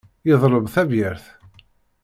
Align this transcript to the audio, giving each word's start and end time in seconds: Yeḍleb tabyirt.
Yeḍleb 0.27 0.65
tabyirt. 0.73 1.25